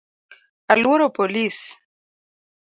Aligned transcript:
Aluoro 0.75 1.07
polis 1.19 1.59